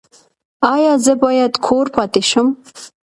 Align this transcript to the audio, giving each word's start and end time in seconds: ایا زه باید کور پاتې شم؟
ایا 0.73 0.93
زه 1.05 1.13
باید 1.23 1.53
کور 1.65 1.85
پاتې 1.95 2.21
شم؟ 2.29 2.47